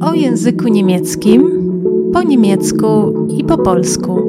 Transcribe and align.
O 0.00 0.14
języku 0.14 0.68
niemieckim, 0.68 1.42
po 2.12 2.22
niemiecku 2.22 2.86
i 3.38 3.44
po 3.44 3.58
polsku. 3.58 4.22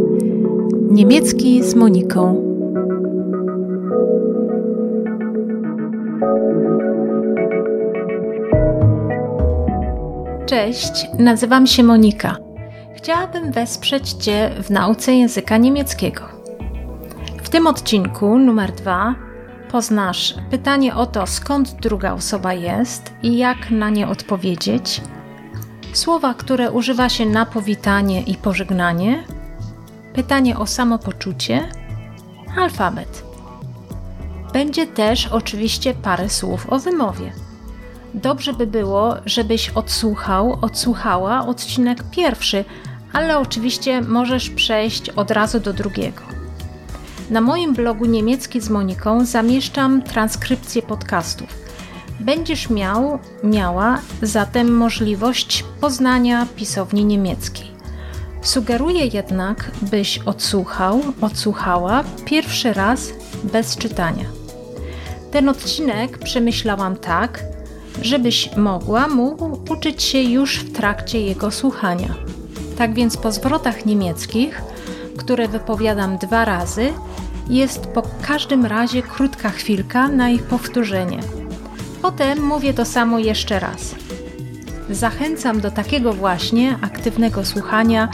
Niemiecki 0.92 1.64
z 1.64 1.76
Moniką. 1.76 2.44
Cześć, 10.46 11.08
nazywam 11.20 11.68
się 11.68 11.84
Monika. 11.84 12.38
Chciałabym 12.94 13.52
wesprzeć 13.52 14.12
Cię 14.12 14.50
w 14.64 14.70
nauce 14.70 15.14
języka 15.14 15.58
niemieckiego. 15.58 16.22
W 17.44 17.50
tym 17.50 17.68
odcinku 17.68 18.38
numer 18.38 18.72
dwa 18.72 19.29
poznasz 19.72 20.36
pytanie 20.50 20.96
o 20.96 21.06
to, 21.06 21.28
skąd 21.28 21.74
druga 21.74 22.14
osoba 22.14 22.54
jest 22.54 23.14
i 23.24 23.38
jak 23.38 23.72
na 23.72 23.90
nie 23.90 24.08
odpowiedzieć, 24.08 25.02
słowa, 25.94 26.34
które 26.34 26.72
używa 26.72 27.10
się 27.10 27.26
na 27.26 27.46
powitanie 27.46 28.22
i 28.22 28.36
pożegnanie, 28.36 29.24
pytanie 30.14 30.58
o 30.58 30.68
samopoczucie, 30.68 31.70
alfabet. 32.58 33.24
Będzie 34.54 34.88
też 34.88 35.28
oczywiście 35.28 35.94
parę 35.94 36.30
słów 36.30 36.70
o 36.70 36.80
wymowie. 36.80 37.32
Dobrze 38.14 38.54
by 38.54 38.68
było, 38.68 39.16
żebyś 39.26 39.70
odsłuchał, 39.70 40.58
odsłuchała 40.62 41.48
odcinek 41.48 42.04
pierwszy, 42.12 42.66
ale 43.14 43.40
oczywiście 43.40 44.02
możesz 44.02 44.50
przejść 44.50 45.10
od 45.10 45.32
razu 45.32 45.60
do 45.60 45.74
drugiego. 45.74 46.29
Na 47.30 47.42
moim 47.42 47.74
blogu 47.74 48.06
Niemiecki 48.06 48.62
z 48.62 48.70
Moniką 48.70 49.26
zamieszczam 49.26 50.02
transkrypcję 50.02 50.82
podcastów. 50.82 51.48
Będziesz 52.20 52.70
miał, 52.70 53.20
miała 53.44 54.02
zatem 54.22 54.78
możliwość 54.78 55.66
poznania 55.82 56.48
pisowni 56.56 57.06
niemieckiej. 57.06 57.72
Sugeruję 58.42 59.06
jednak, 59.06 59.72
byś 59.82 60.20
odsłuchał, 60.20 61.02
odsłuchała 61.22 62.04
pierwszy 62.26 62.74
raz 62.74 63.10
bez 63.44 63.78
czytania. 63.78 64.26
Ten 65.32 65.50
odcinek 65.50 66.18
przemyślałam 66.18 66.96
tak, 66.96 67.44
żebyś 68.02 68.56
mogła 68.56 69.08
mógł 69.08 69.74
uczyć 69.74 70.04
się 70.04 70.22
już 70.22 70.60
w 70.60 70.72
trakcie 70.72 71.22
jego 71.22 71.52
słuchania. 71.52 72.14
Tak 72.78 72.94
więc 72.94 73.18
po 73.18 73.32
zwrotach 73.32 73.86
niemieckich, 73.86 74.62
które 75.20 75.48
wypowiadam 75.48 76.18
dwa 76.18 76.46
razy, 76.46 76.94
jest 77.50 77.88
po 77.88 78.04
każdym 78.22 78.66
razie 78.66 79.02
krótka 79.02 79.50
chwilka 79.50 80.08
na 80.08 80.30
ich 80.30 80.44
powtórzenie. 80.44 81.20
Potem 82.02 82.42
mówię 82.44 82.74
to 82.74 82.86
samo 82.86 83.20
jeszcze 83.20 83.60
raz. 83.60 83.96
Zachęcam 84.90 85.62
do 85.62 85.72
takiego 85.72 86.14
właśnie 86.14 86.78
aktywnego 86.82 87.46
słuchania 87.46 88.10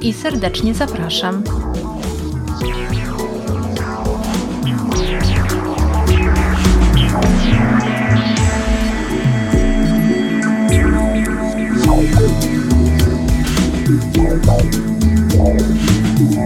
i 0.00 0.12
serdecznie 0.12 0.74
zapraszam. 0.74 1.42
Częstym 16.20 16.36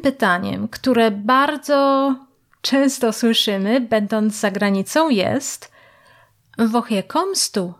pytaniem, 0.00 0.68
które 0.68 1.10
bardzo 1.10 2.14
często 2.60 3.12
słyszymy, 3.12 3.80
będąc 3.80 4.34
za 4.34 4.50
granicą, 4.50 5.08
jest: 5.08 5.72
Woher 6.58 7.06
kommst 7.06 7.54
du? 7.54 7.74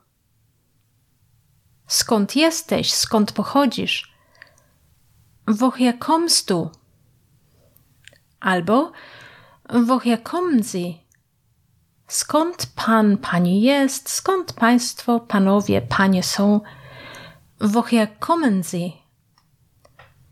Skąd 1.86 2.36
jesteś? 2.36 2.94
Skąd 2.94 3.32
pochodzisz? 3.32 4.14
Woher 5.48 5.98
kommst 5.98 6.48
du? 6.48 6.83
Albo 8.44 8.92
woher 9.70 10.22
kommen 10.22 10.62
Sie? 10.62 10.94
Skąd 12.06 12.66
pan, 12.76 13.18
pani 13.18 13.62
jest? 13.62 14.08
Skąd 14.08 14.52
państwo, 14.52 15.20
panowie, 15.20 15.82
panie 15.82 16.22
są? 16.22 16.60
Woher 17.60 18.18
kommen 18.18 18.62
Sie? 18.62 18.90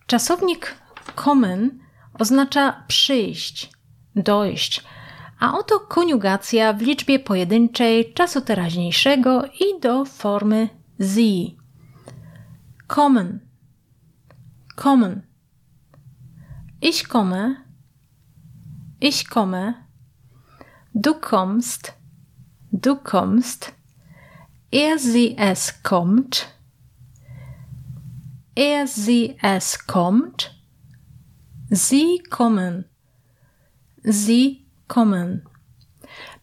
Czasownik 0.06 0.74
kommen 1.14 1.78
oznacza 2.18 2.84
przyjść, 2.88 3.72
dojść, 4.16 4.84
a 5.40 5.58
oto 5.58 5.80
koniugacja 5.80 6.72
w 6.72 6.82
liczbie 6.82 7.18
pojedynczej 7.18 8.14
czasu 8.14 8.40
teraźniejszego 8.40 9.46
i 9.46 9.80
do 9.80 10.04
formy 10.04 10.68
sie. 11.00 11.56
Kommen, 12.86 13.40
kommen. 14.76 15.22
Ich 16.82 17.08
komme, 17.08 17.71
ich 19.02 19.28
komme. 19.28 19.74
Du 20.94 21.14
kommst, 21.14 21.94
du 22.70 22.96
kommst. 22.96 23.72
Er, 24.70 24.98
sie, 24.98 25.36
es 25.36 25.82
kommt. 25.82 26.46
Er, 28.54 28.86
sie, 28.86 29.36
es 29.42 29.86
kommt. 29.86 30.54
Sie 31.68 32.22
kommen. 32.30 32.84
Sie 34.04 34.66
kommen. 34.86 35.42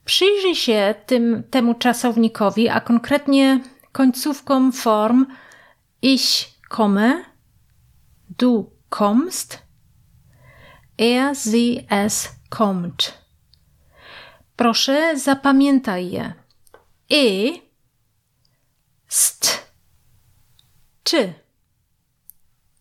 Przyjrzyj 0.05 0.55
się 0.55 0.95
tym, 1.05 1.43
temu 1.49 1.73
czasownikowi, 1.73 2.69
a 2.69 2.81
konkretnie 2.81 3.59
końcówkom 3.91 4.71
form 4.71 5.25
ich 6.01 6.45
komme, 6.69 7.23
du 8.29 8.71
kommst, 8.89 9.59
er, 10.97 11.35
sie, 11.35 11.87
es 11.89 12.38
kommt. 12.49 13.13
Proszę, 14.55 15.17
zapamiętaj 15.17 16.11
je. 16.11 16.33
I, 17.09 17.61
st, 19.07 19.71
czy. 21.03 21.33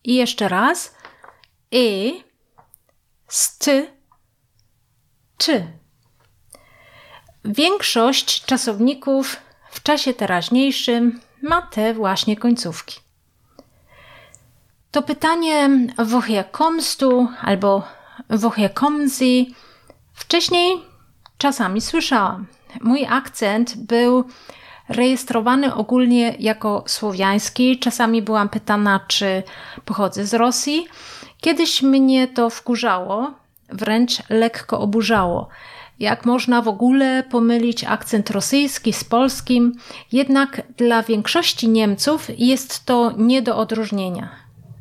I 0.04 0.14
jeszcze 0.14 0.48
raz. 0.48 0.94
I, 1.70 2.14
st, 3.28 3.70
czy. 5.38 5.66
Większość 7.44 8.44
czasowników 8.44 9.36
w 9.70 9.82
czasie 9.82 10.14
teraźniejszym 10.14 11.20
ma 11.42 11.62
te 11.62 11.94
właśnie 11.94 12.36
końcówki. 12.36 13.00
To 14.90 15.02
pytanie 15.02 15.68
du 16.98 17.28
albo 17.40 17.97
woher 18.30 18.74
kommen 18.74 19.10
Sie 19.10 19.44
wcześniej 20.14 20.76
czasami 21.38 21.80
słyszałam. 21.80 22.46
Mój 22.80 23.06
akcent 23.06 23.76
był 23.76 24.24
rejestrowany 24.88 25.74
ogólnie 25.74 26.34
jako 26.38 26.84
słowiański. 26.86 27.78
Czasami 27.78 28.22
byłam 28.22 28.48
pytana, 28.48 29.00
czy 29.08 29.42
pochodzę 29.84 30.26
z 30.26 30.34
Rosji. 30.34 30.86
Kiedyś 31.40 31.82
mnie 31.82 32.28
to 32.28 32.50
wkurzało, 32.50 33.30
wręcz 33.68 34.22
lekko 34.28 34.80
oburzało. 34.80 35.48
Jak 35.98 36.26
można 36.26 36.62
w 36.62 36.68
ogóle 36.68 37.22
pomylić 37.30 37.84
akcent 37.84 38.30
rosyjski 38.30 38.92
z 38.92 39.04
polskim? 39.04 39.72
Jednak 40.12 40.62
dla 40.76 41.02
większości 41.02 41.68
Niemców 41.68 42.26
jest 42.38 42.84
to 42.84 43.12
nie 43.16 43.42
do 43.42 43.56
odróżnienia. 43.56 44.28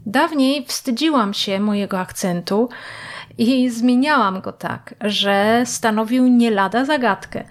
Dawniej 0.05 0.65
wstydziłam 0.65 1.33
się 1.33 1.59
mojego 1.59 1.99
akcentu 1.99 2.69
i 3.37 3.69
zmieniałam 3.69 4.41
go 4.41 4.51
tak, 4.51 4.95
że 5.01 5.61
stanowił 5.65 6.27
nie 6.27 6.51
lada 6.51 6.85
zagadkę. 6.85 7.43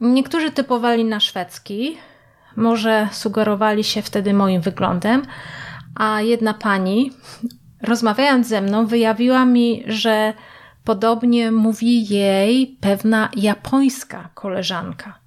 Niektórzy 0.00 0.50
typowali 0.50 1.04
na 1.04 1.20
szwedzki, 1.20 1.96
może 2.56 3.08
sugerowali 3.12 3.84
się 3.84 4.02
wtedy 4.02 4.34
moim 4.34 4.60
wyglądem, 4.60 5.22
a 5.94 6.20
jedna 6.20 6.54
pani, 6.54 7.12
rozmawiając 7.82 8.48
ze 8.48 8.60
mną, 8.60 8.86
wyjawiła 8.86 9.44
mi, 9.44 9.82
że 9.86 10.32
podobnie 10.84 11.52
mówi 11.52 12.14
jej 12.14 12.78
pewna 12.80 13.28
japońska 13.36 14.28
koleżanka. 14.34 15.18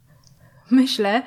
Myślę, 0.71 1.21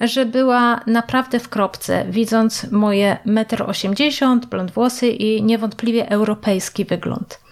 że 0.00 0.26
była 0.26 0.80
naprawdę 0.86 1.38
w 1.38 1.48
kropce, 1.48 2.04
widząc 2.10 2.70
moje 2.70 3.16
1,80 3.26 4.32
m, 4.32 4.40
blond 4.40 4.70
włosy 4.70 5.08
i 5.08 5.42
niewątpliwie 5.42 6.10
europejski 6.10 6.84
wygląd. 6.84 7.43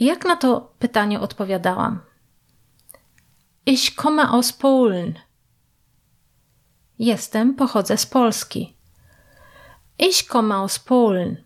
Jak 0.00 0.24
na 0.24 0.36
to 0.36 0.72
pytanie 0.78 1.20
odpowiadałam? 1.20 2.00
Ich 3.66 3.94
komme 3.94 4.28
aus 4.28 4.52
Polen. 4.52 5.14
Jestem, 6.98 7.54
pochodzę 7.54 7.96
z 7.96 8.06
Polski. 8.06 8.76
Ich 9.98 10.26
komme 10.26 10.54
aus 10.54 10.78
Polen. 10.78 11.36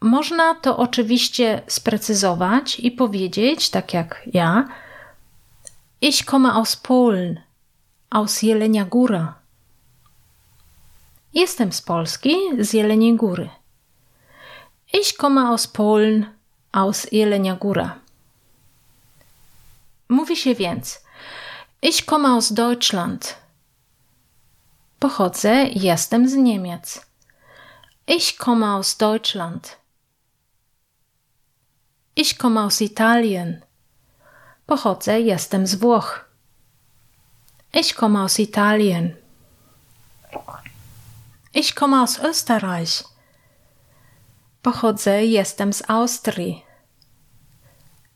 Można 0.00 0.54
to 0.54 0.76
oczywiście 0.76 1.62
sprecyzować 1.66 2.80
i 2.80 2.90
powiedzieć, 2.90 3.70
tak 3.70 3.94
jak 3.94 4.22
ja, 4.26 4.68
Ich 6.04 6.24
komme 6.26 6.52
aus 6.52 6.76
Polen, 6.76 7.40
aus 8.10 8.42
Jelenia 8.42 8.84
Góra. 8.84 9.38
Jestem 11.34 11.72
z 11.72 11.82
Polski, 11.82 12.34
z 12.58 12.72
Jeleniej 12.72 13.16
Góry. 13.16 13.61
Ich 14.94 15.16
komme 15.16 15.48
aus 15.50 15.66
Polen, 15.66 16.26
aus 16.72 17.06
Jelenia 17.12 17.56
Góra. 17.56 17.98
Mówi 20.08 20.36
się 20.36 20.54
więc 20.54 21.00
Ich 21.82 22.04
komme 22.04 22.28
aus 22.28 22.52
Deutschland. 22.52 23.36
Pochodzę, 25.00 25.64
jestem 25.74 26.28
z 26.28 26.34
Niemiec. 26.34 27.06
Ich 28.06 28.36
komme 28.36 28.66
aus 28.66 28.96
Deutschland. 28.96 29.76
Ich 32.16 32.38
komme 32.38 32.60
aus 32.60 32.80
Italien. 32.80 33.62
Pochodzę, 34.66 35.20
jestem 35.20 35.66
z 35.66 35.74
Włoch. 35.74 36.24
Ich 37.72 37.94
komme 37.94 38.20
aus 38.20 38.38
Italien. 38.38 39.16
Ich 41.54 41.74
komme 41.74 42.02
aus 42.02 42.18
Österreich. 42.18 43.11
Pochodzę, 44.62 45.24
jestem 45.24 45.72
z 45.72 45.82
Austrii. 45.90 46.64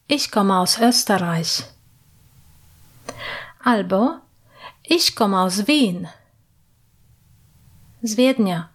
Ich 0.08 0.30
komme 0.30 0.58
aus 0.58 0.78
Österreich. 0.78 1.64
Albo 3.64 4.20
ich 4.88 5.14
komme 5.14 5.40
aus 5.40 5.66
Wien. 5.66 6.08
Z 8.04 8.16
Wiednia. 8.16 8.68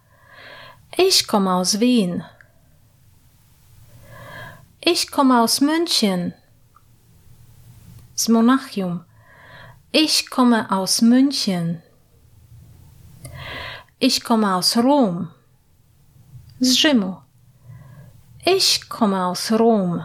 Ich 0.98 1.26
komme 1.26 1.54
aus 1.54 1.80
Wien. 1.80 2.22
Ich 4.84 5.10
komme 5.10 5.40
aus 5.40 5.62
München. 5.62 6.34
Z 8.14 8.28
Monachium. 8.28 9.04
Ich 9.92 10.28
komme 10.28 10.70
aus 10.70 11.00
München. 11.00 11.80
Ich 13.98 14.22
komme 14.22 14.54
aus 14.56 14.76
Rom. 14.76 15.30
Z 16.60 16.76
Rzymu. 16.76 17.22
Ich 18.46 18.88
komme 18.88 19.16
aus 19.16 19.50
Rom. 19.50 20.02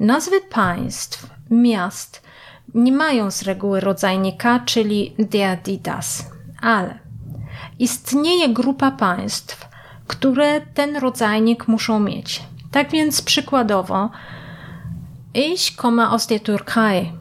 Nazwy 0.00 0.40
państw, 0.40 1.30
miast 1.50 2.22
nie 2.74 2.92
mają 2.92 3.30
z 3.30 3.42
reguły 3.42 3.80
rodzajnika, 3.80 4.60
czyli 4.60 5.14
der, 5.18 5.58
ale 6.60 6.98
istnieje 7.78 8.48
grupa 8.48 8.90
państw, 8.90 9.68
które 10.06 10.60
ten 10.60 10.96
rodzajnik 10.96 11.68
muszą 11.68 12.00
mieć. 12.00 12.42
Tak 12.70 12.90
więc 12.90 13.22
przykładowo, 13.22 14.10
ich 15.34 15.76
komme 15.76 16.06
aus 16.08 16.26
der 16.26 16.40
Türkei. 16.40 17.12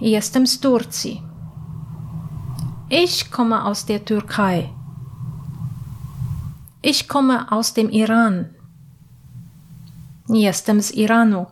Jestem 0.00 0.46
z 0.46 0.60
Turcji. 0.60 1.22
Ich 2.90 3.30
komme 3.30 3.56
aus 3.56 3.84
der 3.84 4.04
Türkei. 4.04 4.83
Ich 6.86 7.08
komme 7.08 7.50
aus 7.50 7.72
dem 7.72 7.88
Iran. 7.88 8.54
Jestem 10.28 10.82
z 10.82 10.90
Iranu. 10.90 11.46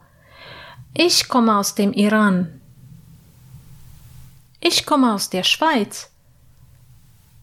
Ich 0.93 1.27
komme 1.27 1.57
aus 1.57 1.75
dem 1.75 1.95
Iran. 1.95 2.61
Ich 4.61 4.85
komme 4.85 5.15
aus 5.15 5.31
der 5.31 5.43
Schweiz. 5.43 6.11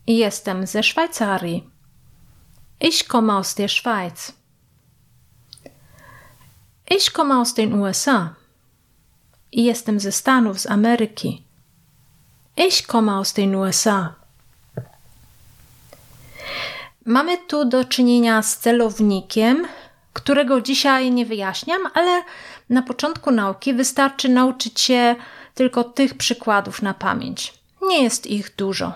Jestem 0.06 0.68
ze 0.68 0.84
Szwajcarii. 0.84 1.64
Ich 2.80 3.08
komme 3.08 3.34
aus 3.34 3.56
der 3.56 3.68
Schweiz. 3.68 4.34
Ich 6.86 7.12
komme 7.12 7.40
aus 7.40 7.56
den 7.56 7.74
USA. 7.74 8.36
Jestem 9.52 10.00
ze 10.00 10.12
Stanów, 10.12 10.60
z 10.60 10.68
Ameryki. 10.68 11.44
Ich 12.56 12.88
komme 12.88 13.16
aus 13.16 13.34
den 13.34 13.56
USA. 13.56 14.19
Mamy 17.10 17.38
tu 17.38 17.66
do 17.66 17.86
czynienia 17.86 18.42
z 18.42 18.58
celownikiem, 18.58 19.68
którego 20.14 20.62
dzisiaj 20.62 21.12
nie 21.12 21.26
wyjaśniam, 21.26 21.82
ale 21.94 22.24
na 22.70 22.82
początku 22.82 23.32
nauki 23.32 23.74
wystarczy 23.74 24.30
nauczyć 24.30 24.82
się 24.82 25.16
tylko 25.54 25.84
tych 25.84 26.18
przykładów 26.18 26.82
na 26.82 26.94
pamięć. 26.94 27.54
Nie 27.82 28.04
jest 28.04 28.28
ich 28.28 28.56
dużo. 28.56 28.94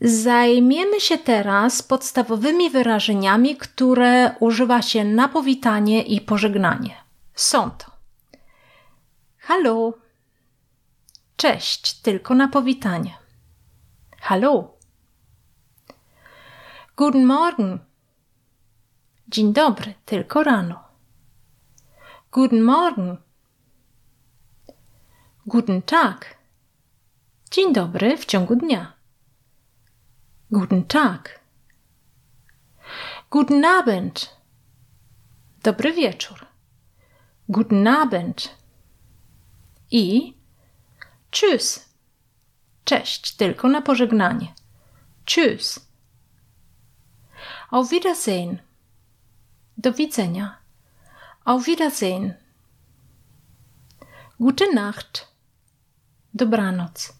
Zajmiemy 0.00 1.00
się 1.00 1.18
teraz 1.18 1.82
podstawowymi 1.82 2.70
wyrażeniami, 2.70 3.56
które 3.56 4.30
używa 4.40 4.82
się 4.82 5.04
na 5.04 5.28
powitanie 5.28 6.02
i 6.02 6.20
pożegnanie. 6.20 6.94
Są 7.34 7.70
to 7.70 7.86
Hallo, 9.38 9.92
cześć, 11.36 11.92
tylko 11.92 12.34
na 12.34 12.48
powitanie. 12.48 13.14
Hallo. 14.20 14.73
Guten 16.96 17.26
Morgen. 17.26 17.78
Dzień 19.28 19.52
dobry, 19.52 19.94
tylko 20.04 20.42
rano. 20.42 20.84
Guten 22.30 22.62
Morgen. 22.62 23.16
Guten 25.46 25.82
Tag. 25.82 26.38
Dzień 27.50 27.72
dobry 27.72 28.16
w 28.16 28.24
ciągu 28.24 28.56
dnia. 28.56 28.92
Guten 30.50 30.84
Tag. 30.84 31.40
Guten 33.30 33.64
Abend. 33.64 34.36
Dobry 35.62 35.92
wieczór. 35.92 36.46
Guten 37.48 37.88
Abend. 37.88 38.56
I 39.90 40.34
Tschüss. 41.30 41.88
Cześć, 42.84 43.36
tylko 43.36 43.68
na 43.68 43.82
pożegnanie. 43.82 44.54
Tschüss. 45.26 45.93
Auf 47.70 47.90
Wiedersehen. 47.90 48.60
Do 49.76 49.92
widzenia. 49.92 50.58
Auf 51.44 51.66
Wiedersehen. 51.66 52.34
Gute 54.38 54.74
Nacht. 54.74 55.28
Dobranoc. 56.34 57.14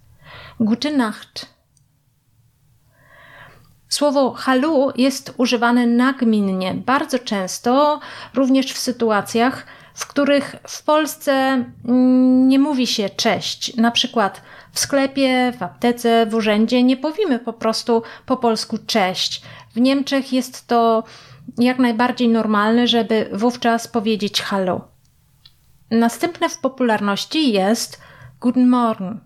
Gute 0.61 0.91
Nacht. 0.91 1.55
Słowo 3.89 4.33
halu 4.33 4.93
jest 4.97 5.35
używane 5.37 5.87
nagminnie, 5.87 6.75
bardzo 6.75 7.19
często, 7.19 8.01
również 8.35 8.73
w 8.73 8.79
sytuacjach, 8.79 9.67
w 9.95 10.07
których 10.07 10.57
w 10.69 10.83
Polsce 10.83 11.33
mm, 11.33 12.49
nie 12.49 12.59
mówi 12.59 12.87
się 12.87 13.11
cześć. 13.11 13.77
Na 13.77 13.91
przykład 13.91 14.43
w 14.73 14.79
sklepie, 14.79 15.53
w 15.59 15.63
aptece, 15.63 16.27
w 16.27 16.35
urzędzie 16.35 16.83
nie 16.83 16.97
powiemy 16.97 17.39
po 17.39 17.53
prostu 17.53 18.03
po 18.27 18.37
polsku 18.37 18.79
cześć. 18.87 19.43
W 19.75 19.81
Niemczech 19.81 20.33
jest 20.33 20.67
to 20.67 21.05
jak 21.59 21.79
najbardziej 21.79 22.29
normalne, 22.29 22.87
żeby 22.87 23.31
wówczas 23.33 23.89
powiedzieć 23.89 24.43
hallo. 24.43 24.89
Następne 25.91 26.49
w 26.49 26.59
popularności 26.59 27.53
jest 27.53 28.01
Guten 28.41 28.69
Morgen. 28.69 29.21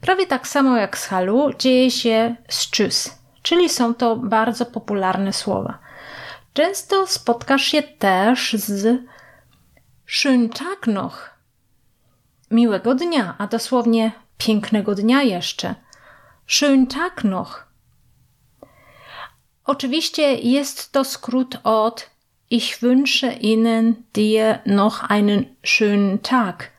Prawie 0.00 0.26
tak 0.26 0.48
samo 0.48 0.76
jak 0.76 0.98
z 0.98 1.06
halu 1.06 1.50
dzieje 1.58 1.90
się 1.90 2.36
z 2.48 2.70
tschüss, 2.70 3.10
czyli 3.42 3.68
są 3.68 3.94
to 3.94 4.16
bardzo 4.16 4.66
popularne 4.66 5.32
słowa. 5.32 5.78
Często 6.52 7.06
spotkasz 7.06 7.62
się 7.62 7.82
też 7.82 8.52
z 8.52 9.00
Schönen 10.10 10.50
Tag 10.50 10.86
noch. 10.86 11.30
Miłego 12.50 12.94
dnia, 12.94 13.34
a 13.38 13.46
dosłownie 13.46 14.12
pięknego 14.38 14.94
dnia 14.94 15.22
jeszcze. 15.22 15.74
Schönen 16.48 16.86
Tag 16.86 17.24
noch. 17.24 17.66
Oczywiście 19.64 20.34
jest 20.34 20.92
to 20.92 21.04
skrót 21.04 21.58
od 21.64 22.10
Ich 22.50 22.78
wünsche 22.78 23.38
Ihnen 23.40 23.94
dir 24.16 24.58
noch 24.66 25.10
einen 25.10 25.44
schönen 25.64 26.18
Tag. 26.18 26.70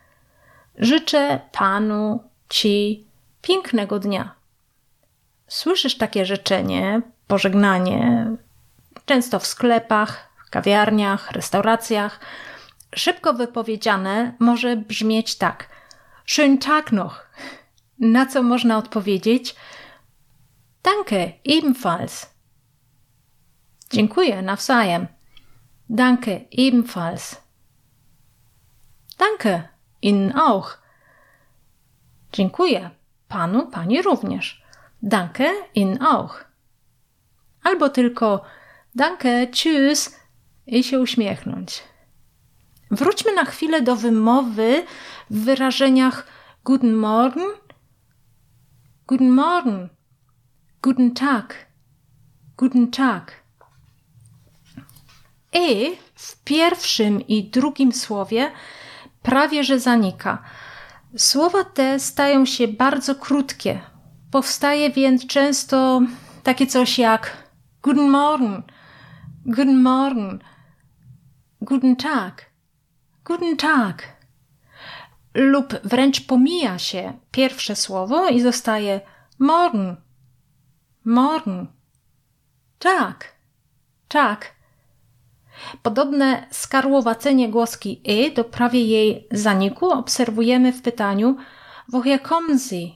Życzę 0.78 1.40
Panu, 1.52 2.24
Ci 2.50 3.06
pięknego 3.42 4.00
dnia. 4.00 4.36
Słyszysz 5.48 5.98
takie 5.98 6.26
życzenie, 6.26 7.02
pożegnanie, 7.28 8.26
często 9.06 9.40
w 9.40 9.48
sklepach, 9.48 10.30
kawiarniach, 10.50 11.32
restauracjach. 11.32 12.20
Szybko 12.96 13.34
wypowiedziane 13.34 14.34
może 14.40 14.78
brzmieć 14.78 15.36
tak: 15.36 15.70
Schönen 16.28 16.58
Tag 16.58 16.92
noch. 16.92 17.30
Na 18.00 18.26
co 18.26 18.44
można 18.44 18.78
odpowiedzieć: 18.78 19.56
Danke, 20.84 21.32
ebenfalls. 21.46 22.30
Dziękuję 23.90 24.42
nawzajem. 24.42 25.08
Danke, 25.90 26.42
ebenfalls. 26.58 27.42
Danke, 29.18 29.70
Ihnen 30.02 30.38
auch. 30.38 30.82
Dziękuję. 32.32 32.90
Panu, 33.28 33.68
pani 33.68 34.02
również. 34.02 34.64
Danke, 35.02 35.52
Ihnen 35.76 36.02
auch. 36.02 36.46
Albo 37.64 37.90
tylko 37.90 38.42
danke, 38.96 39.48
tschüss 39.48 40.16
i 40.68 40.84
się 40.84 41.00
uśmiechnąć. 41.00 41.84
Wróćmy 42.92 43.34
na 43.34 43.46
chwilę 43.46 43.82
do 43.82 43.96
wymowy 43.96 44.86
w 45.30 45.44
wyrażeniach 45.44 46.28
Guten 46.64 46.94
Morgen, 46.94 47.48
Guten 49.08 49.30
Morgen, 49.30 49.90
Guten 50.82 51.14
Tag, 51.14 51.56
Guten 52.58 52.92
Tag. 52.92 53.32
I 55.54 55.96
w 56.16 56.44
pierwszym 56.44 57.28
i 57.28 57.44
drugim 57.44 57.92
słowie 57.92 58.52
prawie 59.22 59.64
że 59.64 59.80
zanika. 59.80 60.44
Słowa 61.18 61.64
te 61.64 62.00
stają 62.00 62.46
się 62.46 62.68
bardzo 62.68 63.16
krótkie. 63.16 63.82
Powstaje 64.32 64.90
więc 64.90 65.28
często 65.28 66.02
takie 66.44 66.68
coś 66.68 67.00
jak 67.00 67.44
Guten 67.84 68.10
Morgen, 68.10 68.64
Guten 69.46 69.82
Morgen, 69.82 70.40
Guten 71.62 71.96
Tag, 71.96 72.49
Guten 73.24 73.58
Tag. 73.58 74.04
Lub 75.34 75.74
wręcz 75.84 76.22
pomija 76.22 76.80
się 76.80 77.20
pierwsze 77.32 77.76
słowo 77.76 78.30
i 78.30 78.42
zostaje 78.42 79.02
Morgen, 79.40 79.96
Morgen, 81.06 81.68
tak, 82.80 83.36
tak. 84.08 84.56
Podobne 85.84 86.48
skarłowacenie 86.52 87.50
głoski 87.50 88.02
y 88.08 88.34
do 88.34 88.44
prawie 88.44 88.84
jej 88.86 89.28
zaniku 89.32 89.92
obserwujemy 89.92 90.74
w 90.74 90.82
pytaniu 90.82 91.38
Woher 91.90 92.22
kommen 92.22 92.60
Sie? 92.60 92.88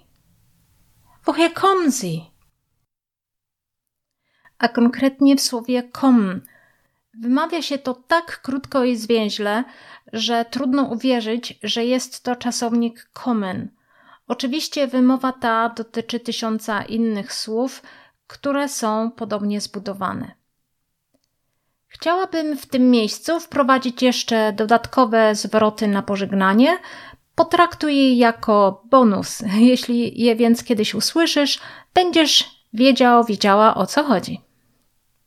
Woher 1.26 1.54
kommen 1.54 1.92
Sie? 1.92 2.22
A 4.58 4.68
konkretnie 4.68 5.36
w 5.36 5.42
słowie 5.42 5.84
kommen 5.84 6.42
Wymawia 7.14 7.62
się 7.62 7.78
to 7.78 7.94
tak 7.94 8.42
krótko 8.42 8.84
i 8.84 8.96
zwięźle, 8.98 9.64
że 10.14 10.46
trudno 10.46 10.84
uwierzyć, 10.84 11.60
że 11.64 11.86
jest 11.86 12.24
to 12.24 12.36
czasownik 12.36 13.10
kommen. 13.14 13.70
Oczywiście 14.28 14.88
wymowa 14.88 15.32
ta 15.32 15.70
dotyczy 15.70 16.20
tysiąca 16.20 16.84
innych 16.84 17.34
słów, 17.34 17.82
które 18.28 18.70
są 18.70 19.12
podobnie 19.12 19.62
zbudowane. 19.62 20.32
Chciałabym 21.88 22.58
w 22.58 22.66
tym 22.66 22.92
miejscu 22.92 23.40
wprowadzić 23.40 24.02
jeszcze 24.02 24.54
dodatkowe 24.54 25.36
zwroty 25.36 25.88
na 25.88 26.02
pożegnanie. 26.02 26.78
Potraktuj 27.36 27.96
je 27.96 28.16
jako 28.16 28.84
bonus. 28.90 29.44
Jeśli 29.72 30.22
je 30.22 30.36
więc 30.36 30.64
kiedyś 30.64 30.96
usłyszysz, 30.96 31.60
będziesz 31.94 32.66
wiedział, 32.74 33.24
wiedziała 33.24 33.76
o 33.76 33.86
co 33.88 34.04
chodzi. 34.04 34.42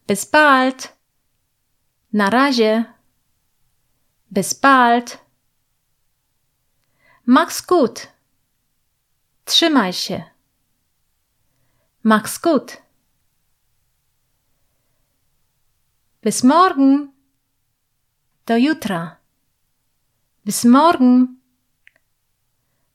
Bis 0.08 0.24
bald! 0.30 0.96
Na 2.12 2.30
razie! 2.30 2.95
Bis 4.30 4.54
bald! 4.54 5.18
Max 7.26 7.60
gut! 7.62 8.08
Trzymaj 9.44 9.92
się! 9.92 10.24
Max 12.02 12.38
gut! 12.38 12.86
Bis 16.26 16.42
morgen. 16.42 17.12
Do 18.46 18.56
jutra. 18.56 19.16
Bis 20.44 20.64
morgen. 20.64 21.40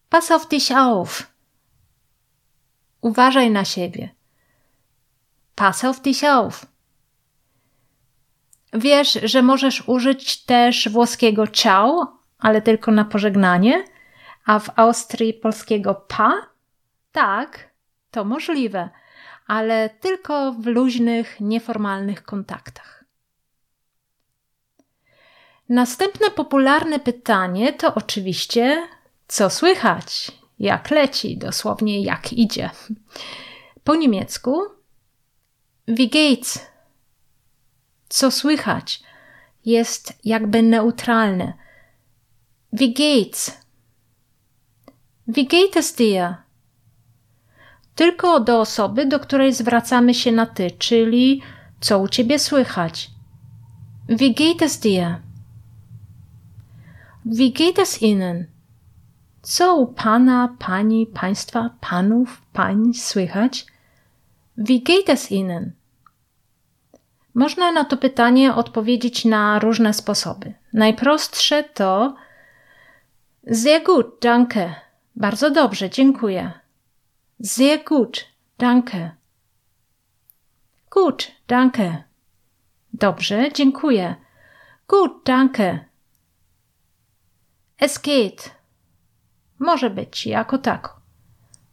Pass 0.10 0.32
auf 0.32 0.50
dich 0.50 0.76
auf. 0.76 1.32
Uważaj 3.02 3.50
na 3.50 3.64
siebie. 3.64 4.10
Pass 5.56 5.86
auf 5.86 6.02
dich 6.02 6.28
auf. 6.28 6.68
Wiesz, 8.74 9.20
że 9.24 9.42
możesz 9.42 9.84
użyć 9.88 10.46
też 10.46 10.90
włoskiego 10.90 11.48
ciao, 11.48 12.18
ale 12.40 12.62
tylko 12.62 12.92
na 12.92 13.06
pożegnanie, 13.06 13.86
a 14.46 14.60
w 14.60 14.70
Austrii 14.76 15.34
polskiego 15.34 15.96
pa? 15.96 16.34
Tak, 17.12 17.70
to 18.12 18.26
możliwe, 18.26 18.90
ale 19.48 19.90
tylko 19.90 20.52
w 20.52 20.66
luźnych, 20.66 21.40
nieformalnych 21.40 22.24
kontaktach. 22.24 23.04
Następne 25.70 26.30
popularne 26.30 27.00
pytanie 27.00 27.74
to 27.74 27.96
oczywiście, 27.96 28.88
co 29.28 29.50
słychać? 29.50 30.32
Jak 30.60 30.92
leci, 30.92 31.38
dosłownie 31.38 32.04
jak 32.04 32.34
idzie. 32.34 32.70
Po 33.84 33.96
niemiecku 33.96 34.62
wie 35.88 36.08
geht's? 36.08 36.71
Co 38.12 38.32
słychać? 38.32 39.04
Jest 39.66 40.14
jakby 40.24 40.62
neutralne. 40.62 41.54
Wie 42.74 42.94
geht's? 42.94 43.52
Wie 45.28 45.46
geht 45.46 45.78
es 45.78 45.96
dir? 45.96 46.36
Tylko 47.96 48.40
do 48.40 48.60
osoby, 48.60 49.06
do 49.06 49.20
której 49.20 49.54
zwracamy 49.54 50.14
się 50.14 50.32
na 50.32 50.46
ty, 50.46 50.72
czyli 50.72 51.42
co 51.80 52.00
u 52.00 52.08
ciebie 52.08 52.40
słychać. 52.40 53.12
Wie 54.10 54.34
geht 54.34 54.62
es 54.62 54.80
dir? 54.80 55.22
Wie 57.26 57.52
geht 57.52 57.80
es 57.80 58.02
Ihnen? 58.02 58.46
Co 59.42 59.76
u 59.76 59.88
Pana, 59.88 60.56
Pani, 60.60 61.08
Państwa, 61.08 61.70
Panów, 61.82 62.42
Pań 62.54 62.94
słychać? 62.94 63.66
Wie 64.58 64.80
geht 64.80 65.10
es 65.10 65.32
Ihnen? 65.32 65.81
Można 67.34 67.72
na 67.72 67.86
to 67.86 67.98
pytanie 67.98 68.56
odpowiedzieć 68.56 69.26
na 69.26 69.60
różne 69.60 69.94
sposoby. 69.94 70.54
Najprostsze 70.74 71.64
to 71.64 72.16
Sehr 73.52 73.84
gut, 73.84 74.06
danke. 74.22 74.76
Bardzo 75.16 75.52
dobrze, 75.52 75.90
dziękuję. 75.90 76.52
Sehr 77.44 77.84
gut, 77.84 78.26
danke. 78.58 79.12
Gut, 80.90 81.32
danke. 81.48 82.04
Dobrze, 82.94 83.52
dziękuję. 83.54 84.16
Gut, 84.88 85.12
danke. 85.26 85.86
Es 87.78 88.02
geht. 88.02 88.52
Może 89.60 89.90
być 89.90 90.26
jako 90.26 90.58
tak. 90.58 90.96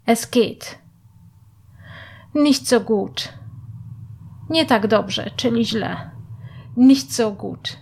Es 0.06 0.30
geht. 0.30 0.78
Nicht 2.34 2.68
so 2.68 2.80
gut. 2.80 3.28
Nie 4.50 4.66
tak 4.66 4.86
dobrze, 4.86 5.30
czyli 5.36 5.66
źle. 5.66 6.10
Nicht 6.76 7.14
so 7.14 7.32
gut. 7.32 7.76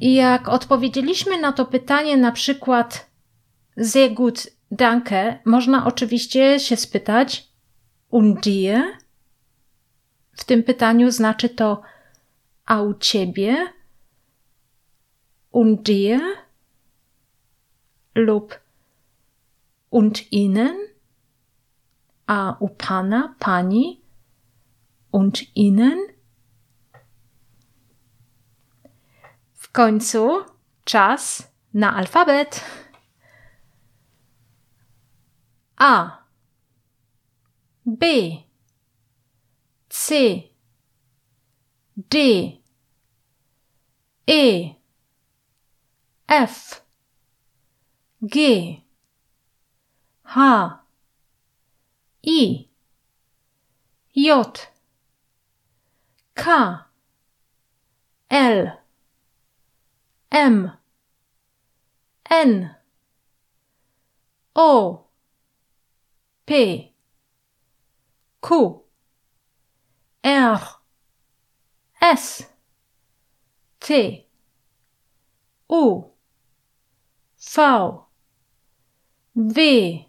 I 0.00 0.14
jak 0.14 0.48
odpowiedzieliśmy 0.48 1.40
na 1.40 1.52
to 1.52 1.64
pytanie 1.64 2.16
na 2.16 2.32
przykład 2.32 3.10
sehr 3.82 4.14
gut, 4.14 4.46
danke, 4.70 5.38
można 5.44 5.86
oczywiście 5.86 6.60
się 6.60 6.76
spytać 6.76 7.48
und 8.10 8.40
dir? 8.40 8.82
W 10.32 10.44
tym 10.44 10.62
pytaniu 10.62 11.10
znaczy 11.10 11.48
to 11.48 11.82
a 12.66 12.82
u 12.82 12.94
ciebie? 12.94 13.76
und 15.56 15.88
dir 15.88 16.20
lub 18.14 18.60
und 19.88 20.30
ihnen, 20.30 20.76
a 22.26 22.56
u 22.60 22.68
pana, 22.68 23.36
pani? 23.38 24.02
Und 25.12 25.56
ihnen. 25.56 25.98
W 29.54 29.72
końcu 29.72 30.44
czas 30.84 31.52
na 31.74 31.96
alfabet. 31.96 32.64
A. 35.76 36.24
B. 37.86 38.06
C. 39.88 40.42
D. 41.96 42.16
E. 44.26 44.74
F. 46.28 46.84
G. 48.22 48.36
H 50.24 50.85
I. 52.26 52.66
J. 54.12 54.42
K. 56.34 56.76
L. 58.30 58.78
M. 60.32 60.72
N. 62.28 62.74
O. 64.56 65.04
P. 66.46 66.92
Q. 68.42 68.82
R. 70.24 70.60
S. 72.00 72.46
T. 73.78 74.26
U. 75.70 76.10
V. 77.38 77.76
W 79.36 80.06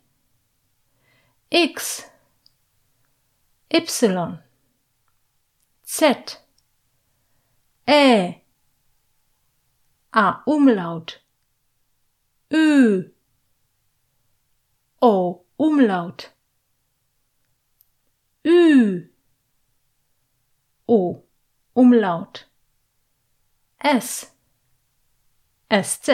X 1.49 2.06
Y 3.69 4.37
Z 5.83 6.01
E. 7.87 8.33
A 10.11 10.43
Umlaut. 10.45 11.21
Ü 12.51 13.13
O 15.01 15.43
Umlaut. 15.57 16.31
Ü 18.45 19.11
O 20.87 21.23
Umlaut. 21.75 22.45
S. 23.83 24.31
SZ 25.83 26.09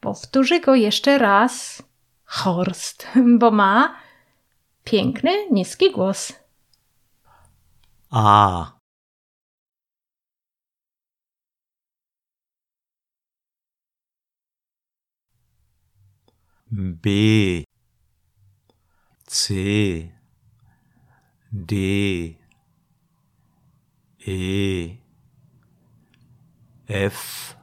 Powtórzę 0.00 0.60
go 0.60 0.74
jeszcze 0.74 1.18
raz. 1.18 1.82
Horst, 2.26 3.08
bo 3.38 3.50
ma 3.50 4.00
piękny, 4.90 5.50
niski 5.50 5.90
głos. 5.92 6.32
A. 8.10 8.72
B. 16.72 17.10
C. 19.26 19.54
D. 21.52 21.74
E. 24.26 24.32
F. 26.88 27.56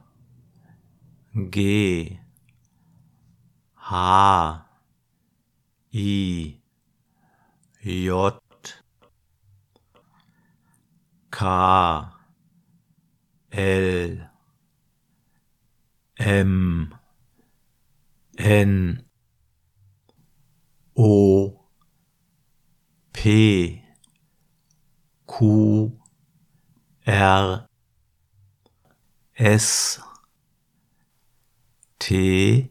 G 1.35 2.19
H 3.75 4.65
I 5.93 6.66
J 7.87 8.31
K 11.31 11.45
L 13.53 14.29
M 16.19 16.95
N 18.37 19.03
O 20.97 21.59
P 23.13 23.81
Q 25.25 25.97
R 27.07 27.67
S 29.37 29.99
T 31.99 32.69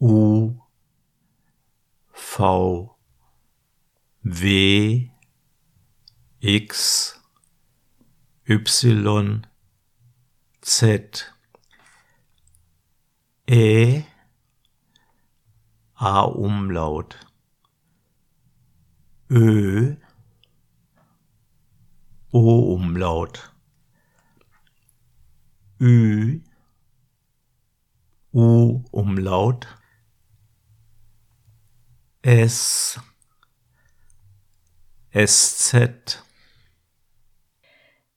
U 0.00 0.56
V 2.12 2.93
W 4.24 5.10
X 6.40 7.14
Y 8.48 9.42
Z. 10.62 10.80
E 13.46 14.02
A 15.96 16.26
Umlaut. 16.26 17.18
Ö 19.30 19.94
O 22.32 22.74
Umlaut. 22.74 23.50
Ü 25.80 26.40
U 28.32 28.82
Umlaut. 28.90 29.66
S 32.24 32.98
SZ 35.26 35.74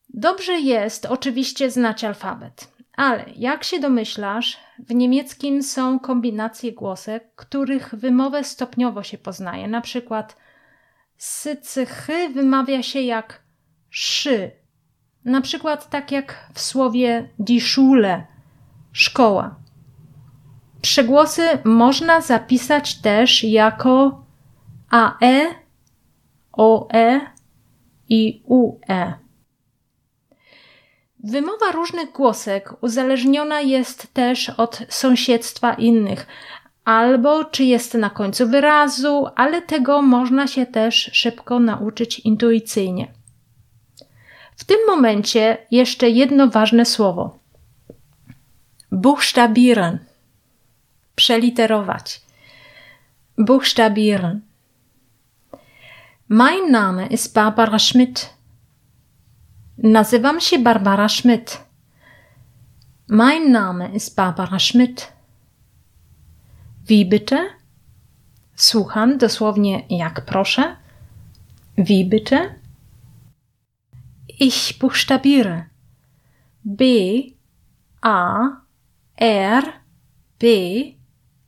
Dobrze 0.09 0.53
jest 0.59 1.05
oczywiście 1.05 1.71
znać 1.71 2.03
alfabet, 2.03 2.71
ale 2.95 3.25
jak 3.35 3.63
się 3.63 3.79
domyślasz, 3.79 4.57
w 4.79 4.93
niemieckim 4.93 5.63
są 5.63 5.99
kombinacje 5.99 6.71
głosek, 6.71 7.35
których 7.35 7.95
wymowę 7.95 8.43
stopniowo 8.43 9.03
się 9.03 9.17
poznaje. 9.17 9.67
Na 9.67 9.81
przykład 9.81 10.37
sycychy 11.17 12.29
wymawia 12.29 12.83
się 12.83 13.01
jak 13.01 13.41
szy. 13.89 14.51
Na 15.25 15.41
przykład 15.41 15.89
tak 15.89 16.11
jak 16.11 16.49
w 16.53 16.59
słowie 16.59 17.29
die 17.39 17.61
Schule, 17.61 18.27
szkoła. 18.91 19.55
Przegłosy 20.81 21.47
można 21.63 22.21
zapisać 22.21 22.95
też 22.95 23.43
jako 23.43 24.25
AE, 24.89 25.66
OE 26.57 27.19
i 28.09 28.41
UE. 28.45 29.13
Wymowa 31.23 31.71
różnych 31.71 32.11
głosek 32.11 32.73
uzależniona 32.81 33.61
jest 33.61 34.13
też 34.13 34.49
od 34.49 34.79
sąsiedztwa 34.89 35.73
innych, 35.73 36.27
albo 36.85 37.45
czy 37.45 37.63
jest 37.63 37.93
na 37.93 38.09
końcu 38.09 38.47
wyrazu, 38.47 39.27
ale 39.35 39.61
tego 39.61 40.01
można 40.01 40.47
się 40.47 40.65
też 40.65 41.09
szybko 41.13 41.59
nauczyć 41.59 42.19
intuicyjnie. 42.19 43.13
W 44.55 44.63
tym 44.63 44.77
momencie 44.87 45.57
jeszcze 45.71 46.09
jedno 46.09 46.47
ważne 46.47 46.85
słowo. 46.85 47.39
Buchstabieren 48.91 49.99
przeliterować. 51.15 52.21
Buchstabieren. 53.37 54.46
Mein 56.29 56.71
Name 56.71 57.07
ist 57.07 57.33
Barbara 57.33 57.79
Schmidt. 57.79 58.29
Nazywam 59.77 60.41
się 60.41 60.59
Barbara 60.59 61.09
Schmidt. 61.09 61.59
Mein 63.07 63.51
Name 63.51 63.95
ist 63.95 64.15
Barbara 64.15 64.59
Schmidt. 64.59 65.13
Wie 66.85 67.05
bitte? 67.05 67.49
Słucham 68.55 69.17
dosłownie 69.17 69.85
jak 69.89 70.25
proszę. 70.25 70.75
Wie 71.77 72.05
bitte? 72.05 72.55
Ich 74.39 74.79
buchstabiere. 74.79 75.65
B 76.65 76.83
A 78.01 78.39
R 79.17 79.63
B 80.39 80.47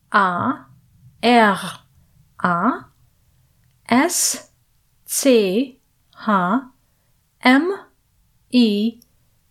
A 0.09 0.53
R 1.21 1.59
A 2.37 2.71
S 3.89 4.48
C 5.11 5.81
H 6.13 6.27
M 7.41 7.73
I 8.53 8.99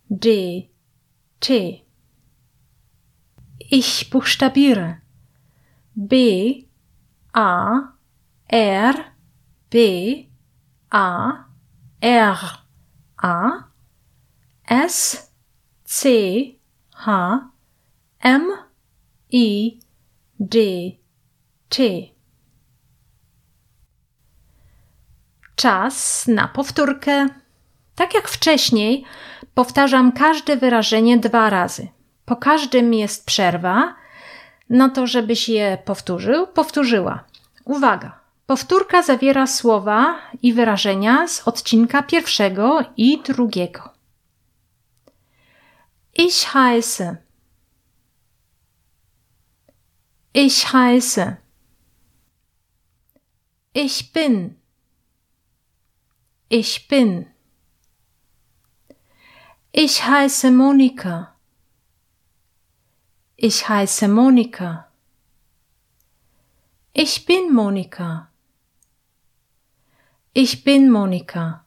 D 0.09 0.69
T. 1.41 1.85
Ich 3.57 4.09
buchstabiere 4.09 5.01
B 5.93 6.65
A 7.33 7.93
R 8.49 8.95
B 9.69 10.31
A 10.91 11.45
R 12.01 12.65
A 13.17 13.69
S 14.65 15.33
C 15.83 16.57
H 17.05 17.41
M 18.21 18.49
I 19.29 19.79
D, 20.39 21.01
T. 21.69 22.18
Czas 25.59 26.27
na 26.27 26.47
powtórkę. 26.47 27.27
Tak 27.95 28.13
jak 28.13 28.27
wcześniej, 28.27 29.05
powtarzam 29.53 30.11
każde 30.11 30.57
wyrażenie 30.57 31.17
dwa 31.17 31.49
razy. 31.49 31.87
Po 32.25 32.35
każdym 32.35 32.93
jest 32.93 33.25
przerwa 33.25 33.95
na 34.69 34.89
to, 34.89 35.07
żebyś 35.07 35.49
je 35.49 35.77
powtórzył, 35.85 36.47
powtórzyła. 36.47 37.23
Uwaga! 37.65 38.19
Powtórka 38.45 39.01
zawiera 39.01 39.47
słowa 39.47 40.15
i 40.41 40.53
wyrażenia 40.53 41.27
z 41.27 41.47
odcinka 41.47 42.03
pierwszego 42.03 42.79
i 42.97 43.21
drugiego. 43.21 43.89
Ich 46.17 46.53
heiße 46.53 47.15
Ich 50.33 50.73
heiße. 50.73 51.37
Ich 53.73 54.13
bin. 54.13 54.58
Ich 56.51 56.87
bin. 56.87 57.27
Ich 59.71 60.03
heiße 60.03 60.49
Monika. 60.49 61.35
Ich 63.35 63.69
heiße 63.69 64.07
Monika. 64.07 64.91
Ich 66.91 67.27
bin 67.27 67.53
Monika. 67.53 68.31
Ich 70.33 70.63
bin 70.63 70.89
Monika. 70.89 71.65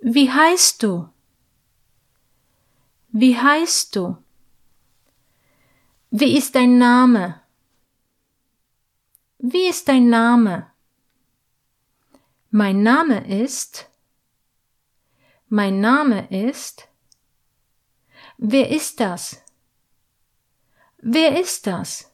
Wie 0.00 0.30
heißt 0.30 0.82
du? 0.82 1.08
Wie 3.08 3.38
heißt 3.38 3.96
du? 3.96 4.18
Wie 6.10 6.36
ist 6.36 6.54
dein 6.54 6.76
Name? 6.76 7.40
Wie 9.38 9.68
ist 9.68 9.88
dein 9.88 10.10
Name? 10.10 10.73
Mein 12.56 12.84
Name 12.84 13.18
ist. 13.42 13.90
Mein 15.48 15.80
Name 15.80 16.28
ist. 16.30 16.86
Wer 18.36 18.70
ist 18.70 19.00
das? 19.00 19.42
Wer 20.98 21.40
ist 21.40 21.66
das? 21.66 22.12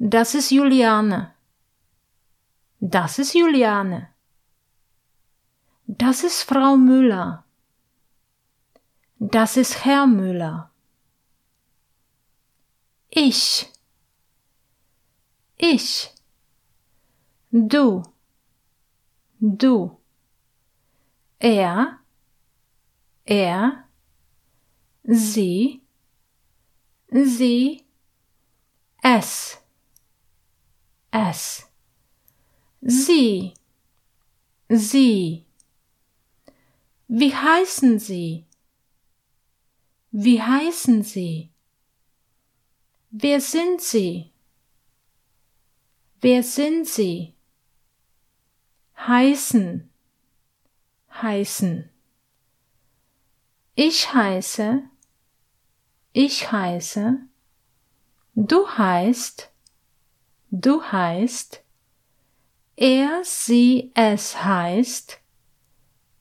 Das 0.00 0.34
ist 0.34 0.50
Juliane. 0.50 1.32
Das 2.80 3.20
ist 3.20 3.32
Juliane. 3.34 4.08
Das 5.86 6.24
ist 6.24 6.42
Frau 6.42 6.76
Müller. 6.76 7.44
Das 9.20 9.56
ist 9.56 9.84
Herr 9.84 10.08
Müller. 10.08 10.72
Ich. 13.08 13.70
Ich. 15.58 16.12
Du. 17.52 18.02
Du. 19.42 19.96
Er. 21.38 21.98
Er. 23.24 23.88
Sie. 25.02 25.80
Sie. 27.08 27.82
Es. 29.02 29.58
Es. 31.10 31.66
Sie. 32.82 33.54
Sie. 34.68 35.46
Wie 37.08 37.34
heißen 37.34 37.98
Sie? 37.98 38.44
Wie 40.10 40.42
heißen 40.42 41.02
Sie? 41.02 41.50
Wer 43.10 43.40
sind 43.40 43.80
Sie? 43.80 44.32
Wer 46.20 46.42
sind 46.42 46.86
Sie? 46.86 47.34
Heißen, 49.06 49.90
heißen. 51.10 51.88
Ich 53.74 54.12
heiße, 54.12 54.82
ich 56.12 56.52
heiße, 56.52 57.18
du 58.34 58.68
heißt, 58.68 59.50
du 60.50 60.82
heißt, 60.82 61.64
er, 62.76 63.24
sie, 63.24 63.90
es 63.94 64.44
heißt, 64.44 65.18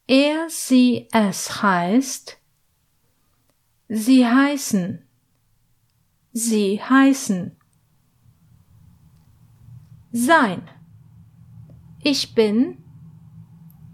er, 0.07 0.49
sie, 0.49 1.09
es 1.11 1.61
heißt, 1.61 2.37
sie 3.89 4.25
heißen, 4.25 5.05
sie 6.31 6.81
heißen. 6.81 7.57
Sein. 10.13 10.78
Ich 12.01 12.33
bin, 12.33 12.83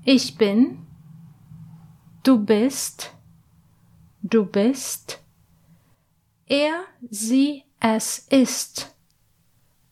ich 0.03 0.37
bin, 0.37 0.85
du 2.23 2.37
bist, 2.43 3.11
du 4.21 4.45
bist, 4.45 5.19
er, 6.45 6.85
sie, 7.09 7.63
es 7.79 8.19
ist, 8.29 8.95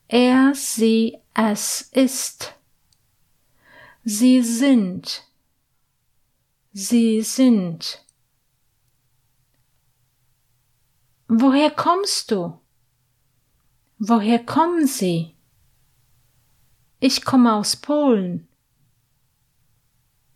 er, 0.07 0.53
sie, 0.53 1.17
es 1.33 1.81
ist. 1.91 2.53
Sie 4.05 4.41
sind, 4.41 5.23
Sie 6.75 7.21
sind. 7.21 8.03
Woher 11.27 11.69
kommst 11.69 12.31
du? 12.31 12.59
Woher 13.99 14.43
kommen 14.43 14.87
Sie? 14.87 15.32
Ich 17.05 17.25
komme 17.25 17.51
aus 17.53 17.75
Polen. 17.75 18.47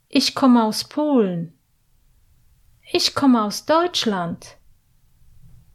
Ich 0.10 0.36
komme 0.36 0.66
aus 0.66 0.84
Polen. 0.84 1.54
Ich 2.92 3.16
komme 3.16 3.44
aus 3.44 3.66
Deutschland. 3.66 4.58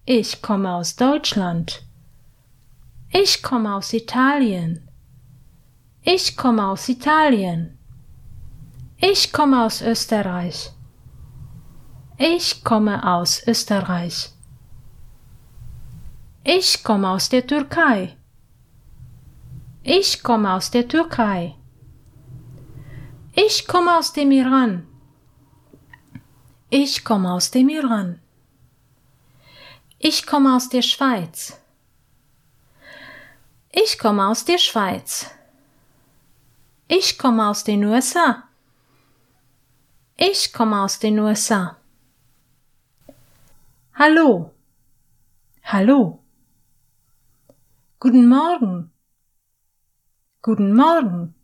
Ich 0.04 0.42
komme 0.42 0.70
aus 0.74 0.94
Deutschland. 0.94 1.82
Ich 3.10 3.42
komme 3.42 3.74
aus 3.74 3.94
Italien. 3.94 4.86
Ich 6.02 6.36
komme 6.36 6.66
aus 6.66 6.86
Italien. 6.90 7.78
Ich 8.98 9.32
komme 9.32 9.64
aus 9.64 9.80
Österreich. 9.80 10.72
Ich 12.18 12.62
komme 12.64 13.02
aus 13.02 13.42
Österreich. 13.46 14.28
Ich 16.44 16.84
komme 16.84 17.08
aus 17.08 17.30
der 17.30 17.46
Türkei. 17.46 18.14
Ich 19.84 20.22
komme 20.22 20.52
aus 20.52 20.70
der 20.70 20.86
Türkei. 20.86 21.56
Ich 23.34 23.66
komme 23.66 23.98
aus 23.98 24.12
dem 24.12 24.30
Iran. 24.30 24.86
Ich 26.70 27.04
komme 27.04 27.32
aus 27.32 27.50
dem 27.50 27.68
Iran. 27.68 28.20
Ich 29.98 30.24
komme 30.24 30.54
aus 30.54 30.68
der 30.68 30.82
Schweiz. 30.82 31.60
Ich 33.72 33.98
komme 33.98 34.28
aus 34.28 34.44
der 34.44 34.58
Schweiz. 34.58 35.28
Ich 36.86 37.18
komme 37.18 37.48
aus 37.48 37.64
den 37.64 37.84
USA. 37.84 38.44
Ich 40.16 40.52
komme 40.52 40.80
aus 40.82 41.00
den 41.00 41.18
USA. 41.18 41.76
Hallo. 43.94 44.54
Hallo. 45.64 46.22
Guten 47.98 48.28
Morgen. 48.28 48.91
Guten 50.44 50.74
Morgen. 50.74 51.36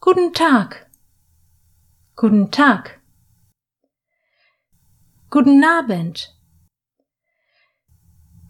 Guten 0.00 0.32
Tag. 0.32 0.90
Guten 2.16 2.50
Tag. 2.50 3.00
Guten 5.30 5.62
Abend. 5.62 6.36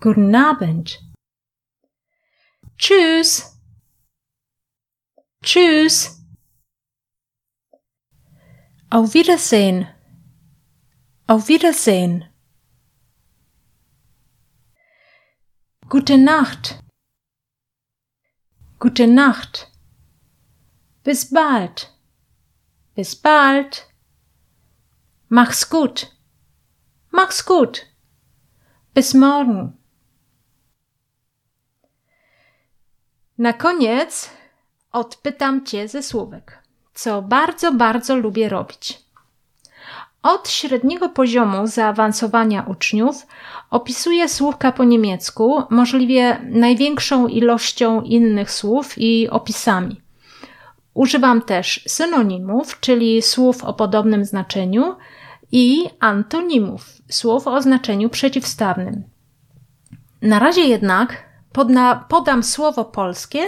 Guten 0.00 0.34
Abend. 0.34 1.02
Tschüss. 2.78 3.60
Tschüss. 5.42 6.24
Auf 8.88 9.12
Wiedersehen. 9.12 9.88
Auf 11.26 11.48
Wiedersehen. 11.48 12.24
Gute 15.90 16.16
Nacht. 16.16 16.85
Gute 18.78 19.06
Nacht. 19.06 19.70
Bis 21.04 21.30
bald. 21.30 21.92
Bis 22.94 23.14
bald. 23.16 23.86
Mach's 25.28 25.68
gut. 25.68 26.12
Mach's 27.10 27.44
gut. 27.44 27.86
Bis 28.94 29.14
morgen. 29.14 29.76
Na 33.38 33.52
koniec 33.52 34.30
odpytam 34.92 35.66
cię 35.66 35.88
ze 35.88 36.02
słówek 36.02 36.66
co 36.96 37.22
bardzo, 37.22 37.72
bardzo 37.72 38.16
lubię 38.16 38.48
robić. 38.48 39.05
Od 40.26 40.48
średniego 40.48 41.08
poziomu 41.08 41.66
zaawansowania 41.66 42.62
uczniów 42.62 43.26
opisuję 43.70 44.28
słówka 44.28 44.72
po 44.72 44.84
niemiecku, 44.84 45.62
możliwie 45.70 46.40
największą 46.50 47.26
ilością 47.26 48.02
innych 48.02 48.50
słów 48.50 48.94
i 48.96 49.28
opisami. 49.30 50.00
Używam 50.94 51.42
też 51.42 51.84
synonimów, 51.88 52.80
czyli 52.80 53.22
słów 53.22 53.64
o 53.64 53.74
podobnym 53.74 54.24
znaczeniu, 54.24 54.96
i 55.52 55.84
antonimów, 56.00 56.84
słów 57.10 57.46
o 57.46 57.62
znaczeniu 57.62 58.10
przeciwstawnym. 58.10 59.04
Na 60.22 60.38
razie 60.38 60.62
jednak 60.62 61.22
podna, 61.52 62.04
podam 62.08 62.42
słowo 62.42 62.84
polskie, 62.84 63.40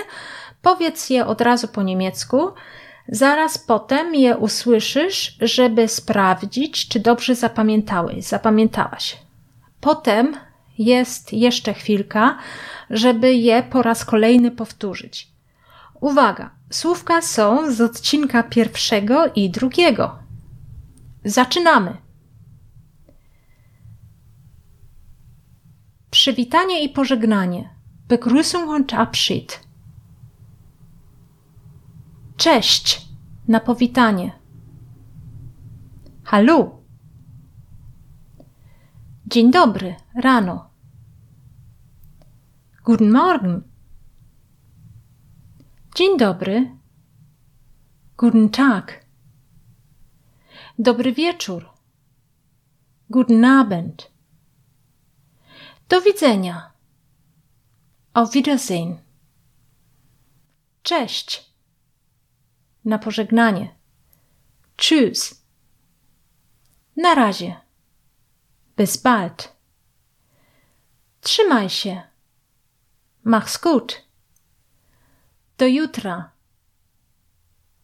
powiedz 0.62 1.11
je 1.11 1.27
od 1.27 1.41
razu 1.41 1.69
po 1.69 1.83
niemiecku, 1.83 2.53
Zaraz 3.09 3.59
potem 3.59 4.14
je 4.14 4.37
usłyszysz, 4.37 5.37
żeby 5.40 5.88
sprawdzić, 5.88 6.88
czy 6.88 7.01
dobrze 7.01 7.35
zapamiętałeś, 7.35 8.25
zapamiętałaś. 8.25 9.16
Potem 9.81 10.37
jest 10.79 11.33
jeszcze 11.33 11.75
chwilka, 11.75 12.38
żeby 12.90 13.35
je 13.35 13.62
po 13.62 13.83
raz 13.83 14.05
kolejny 14.05 14.51
powtórzyć. 14.51 15.29
Uwaga, 16.01 16.51
słówka 16.71 17.23
są 17.23 17.73
z 17.73 17.81
odcinka 17.81 18.42
pierwszego 18.42 19.27
i 19.35 19.51
drugiego. 19.51 20.18
Zaczynamy. 21.25 21.97
Przywitanie 26.11 26.85
i 26.85 26.88
pożegnanie. 26.88 27.71
Begrüßung 28.09 28.68
und 28.68 28.94
Abschied. 28.94 29.68
Cześć 32.38 33.09
na 33.48 33.61
powitanie. 33.61 34.38
Hallo. 36.24 36.83
Dzień 39.27 39.51
dobry, 39.51 39.94
rano. 40.14 40.70
Guten 42.85 43.12
Morgen. 43.12 43.62
Dzień 45.94 46.18
dobry. 46.18 46.77
Guten 48.16 48.51
Tag. 48.51 49.05
Dobry 50.79 51.12
wieczór. 51.12 51.68
Guten 53.11 53.44
Abend. 53.44 54.11
Do 55.88 56.01
widzenia. 56.01 56.72
Auf 58.14 58.33
Wiedersehen. 58.33 58.98
Cześć. 60.83 61.48
Na 62.88 62.98
pożegnanie. 62.98 63.74
Tschüss. 64.77 65.42
Na 66.96 67.14
razie. 67.14 67.61
Bis 68.77 68.96
bald. 68.96 69.57
Trzymaj 71.20 71.70
się. 71.70 72.03
Mach's 73.24 73.62
gut. 73.62 74.03
Do 75.59 75.66
jutra. 75.66 76.31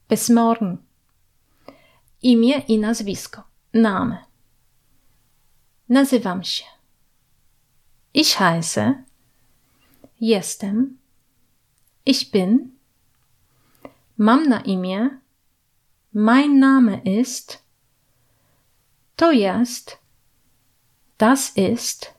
Bis 0.08 0.30
morgen. 0.30 0.76
Imię 2.22 2.58
i 2.58 2.78
nazwisko. 2.78 3.42
Name. 3.74 4.24
Nazywam 5.88 6.44
się. 6.44 6.64
Ich 8.14 8.36
heiße. 8.36 9.04
Jestem. 10.20 10.98
Ich 12.06 12.30
bin. 12.30 12.73
Mam 14.18 14.48
na 14.48 14.61
imię. 14.61 15.11
Mein 16.14 16.59
Name 16.59 17.00
ist. 17.05 17.62
To 19.16 19.33
jest. 19.33 19.98
Das 21.18 21.57
ist. 21.57 22.14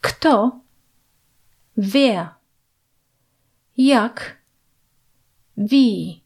Kto? 0.00 0.60
Wer? 1.76 2.28
Jak? 3.76 4.36
Wie? 5.56 6.20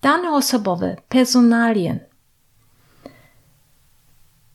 Dane 0.00 0.32
osobowe, 0.32 0.96
personalien. 1.08 2.00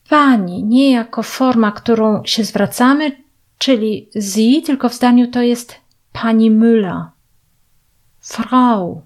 Pani, 0.10 0.64
nie 0.64 0.92
jako 0.92 1.24
forma, 1.24 1.72
którą 1.72 2.26
się 2.26 2.44
zwracamy, 2.44 3.24
czyli 3.58 4.10
sie, 4.22 4.62
tylko 4.62 4.90
w 4.90 4.94
zdaniu 4.94 5.32
to 5.32 5.42
jest 5.42 5.76
pani 6.14 6.52
Müller. 6.52 7.06
Frau. 8.32 9.06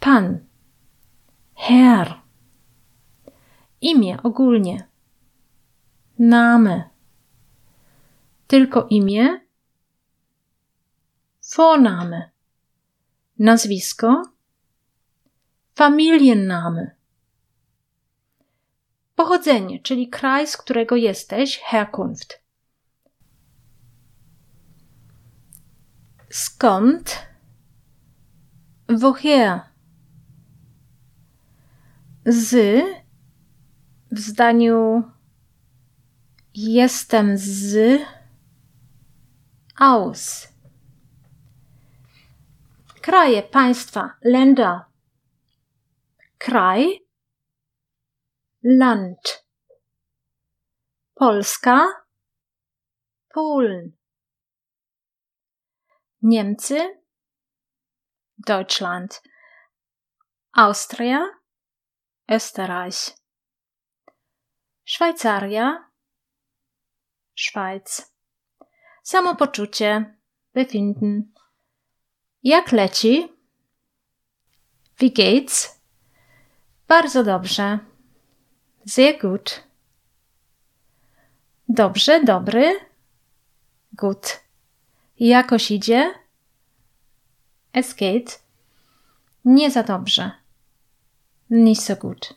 Pan. 0.00 0.46
Herr. 1.54 2.22
Imię 3.80 4.22
ogólnie. 4.22 4.88
Name. 6.18 6.90
Tylko 8.46 8.86
imię. 8.90 9.40
Vorname. 11.56 12.30
Nazwisko. 13.38 14.22
Familienname. 15.74 16.96
Pochodzenie, 19.14 19.78
czyli 19.82 20.08
kraj, 20.08 20.46
z 20.46 20.56
którego 20.56 20.96
jesteś, 20.96 21.58
Herkunft. 21.58 22.43
Skąd? 26.34 27.26
Woher? 28.88 29.60
Z 32.26 32.56
w 34.10 34.18
zdaniu 34.18 35.02
jestem 36.54 37.38
z 37.38 38.00
aus. 39.78 40.48
Kraje, 43.00 43.42
państwa, 43.42 44.10
Länder. 44.24 44.80
Kraj, 46.38 47.00
Land. 48.62 49.44
Polska, 51.14 51.86
Polen. 53.34 54.03
Niemcy, 56.26 56.80
Deutschland. 58.38 59.22
Austria, 60.52 61.20
Österreich. 62.30 63.14
Szwajcaria, 64.86 65.90
Schweiz. 67.34 68.14
Samopoczucie, 69.02 70.14
befinden. 70.54 71.34
Jak 72.42 72.72
leci? 72.72 73.32
Wie 74.98 75.10
geht's? 75.10 75.80
Bardzo 76.88 77.24
dobrze. 77.24 77.78
Sehr 78.86 79.18
gut. 79.18 79.62
Dobrze, 81.68 82.24
dobry. 82.24 82.80
Gut. 83.92 84.43
Jakoś 85.20 85.70
idzie? 85.70 86.14
Es 87.72 87.94
geht. 87.94 88.42
Nie 89.44 89.70
za 89.70 89.82
dobrze. 89.82 90.30
Nicht 91.50 91.82
so 91.82 91.96
gut. 91.96 92.34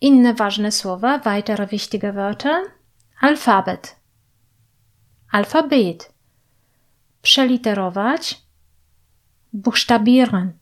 Inne 0.00 0.34
ważne 0.34 0.72
słowa, 0.72 1.18
weitere 1.18 1.66
wichtige 1.66 2.12
Wörter. 2.12 2.62
Alfabet. 3.20 3.96
Alphabet. 5.32 6.12
Przeliterować. 7.22 8.42
Buchstabieren. 9.52 10.52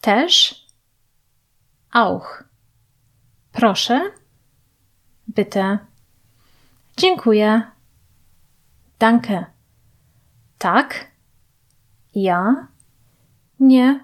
Też. 0.00 0.66
Auch. 1.92 2.44
Proszę. 3.52 4.10
Bitte. 5.28 5.78
Dziękuję. 6.96 7.72
Danke. 9.02 9.46
Tak. 10.58 11.06
Ja. 12.14 12.68
Nie. 13.58 14.00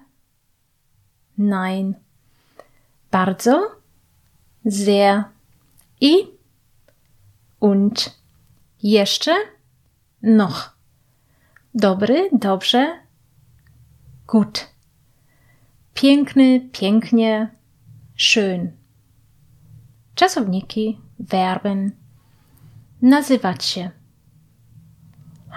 Nein. 1.36 1.94
Bardzo 3.10 3.80
sehr 4.64 5.24
i 6.00 6.14
und 7.60 8.18
jeszcze 8.82 9.34
noch. 10.22 10.76
Dobry, 11.74 12.30
dobrze, 12.32 12.98
gut. 14.26 14.66
Piękny, 15.94 16.60
pięknie, 16.72 17.50
schön. 18.16 18.72
Czasowniki, 20.14 21.00
Verben. 21.18 21.92
Nazywać 23.02 23.64
się. 23.64 23.97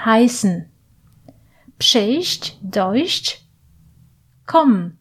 Heißen. 0.05 0.69
Przyjść, 1.77 2.57
dojść. 2.61 3.47
Kommen. 4.45 4.97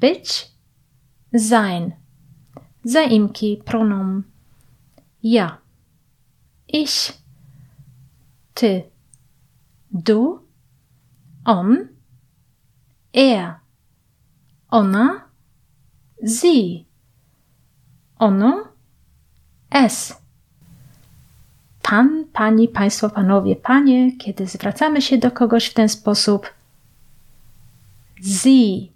Być, 0.00 0.52
sein. 1.32 1.92
Zaimki, 2.84 3.62
pronom. 3.64 4.24
Ja. 5.22 5.58
Ich. 6.68 7.12
Ty. 8.54 8.90
Du. 9.90 10.40
On. 11.44 11.88
Er. 13.12 13.60
Ona. 14.70 15.28
Sie. 16.26 16.84
Ono. 18.18 18.68
Es. 19.70 20.23
Pan, 21.94 22.24
pani, 22.32 22.68
państwo, 22.68 23.10
panowie, 23.10 23.56
panie, 23.56 24.12
kiedy 24.16 24.46
zwracamy 24.46 25.02
się 25.02 25.18
do 25.18 25.30
kogoś 25.30 25.66
w 25.66 25.74
ten 25.74 25.88
sposób, 25.88 26.54
sie 28.22 28.88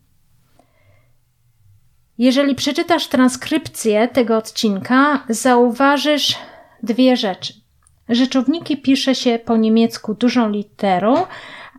jeżeli 2.19 2.55
przeczytasz 2.55 3.07
transkrypcję 3.07 4.09
tego 4.09 4.37
odcinka, 4.37 5.25
zauważysz 5.29 6.37
dwie 6.83 7.17
rzeczy. 7.17 7.55
Rzeczowniki 8.09 8.77
pisze 8.77 9.15
się 9.15 9.39
po 9.39 9.57
niemiecku 9.57 10.15
dużą 10.15 10.51
literą, 10.51 11.27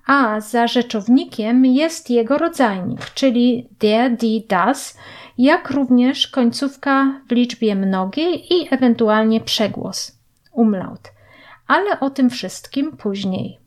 a 0.05 0.41
za 0.41 0.67
rzeczownikiem 0.67 1.65
jest 1.65 2.09
jego 2.09 2.37
rodzajnik, 2.37 3.09
czyli 3.13 3.67
der, 3.79 4.17
die, 4.17 4.41
das, 4.49 4.97
jak 5.37 5.71
również 5.71 6.27
końcówka 6.27 7.21
w 7.29 7.31
liczbie 7.31 7.75
mnogiej 7.75 8.53
i 8.53 8.67
ewentualnie 8.73 9.41
przegłos, 9.41 10.18
umlaut. 10.59 11.11
Ale 11.67 11.99
o 11.99 12.09
tym 12.09 12.29
wszystkim 12.29 12.97
później. 12.97 13.59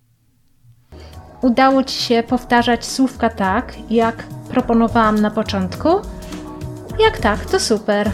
Udało 1.43 1.85
Ci 1.85 2.03
się 2.03 2.23
powtarzać 2.23 2.87
słówka 2.87 3.31
tak, 3.31 3.75
jak 3.91 4.23
proponowałam 4.51 5.19
na 5.21 5.31
początku– 5.31 5.89
Jak 6.99 7.19
tak, 7.19 7.47
to 7.47 7.61
super. 7.61 8.11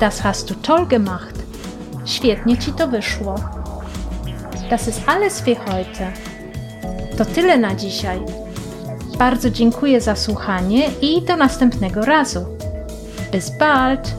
Das 0.00 0.20
hast 0.20 0.48
du 0.48 0.54
toll 0.54 0.86
gemacht. 0.86 1.34
Świetnie 2.04 2.58
ci 2.58 2.72
to 2.72 2.88
wyszło. 2.88 3.34
Das 4.70 4.88
ist 4.88 5.02
alles 5.06 5.40
für 5.40 5.56
heute. 5.56 6.12
To 7.18 7.24
tyle 7.24 7.58
na 7.58 7.74
dzisiaj. 7.74 8.20
Bardzo 9.18 9.50
dziękuję 9.50 10.00
za 10.00 10.16
słuchanie 10.16 10.90
i 11.02 11.22
do 11.22 11.36
następnego 11.36 12.00
razu. 12.00 12.46
Bis 13.32 13.58
bald! 13.58 14.14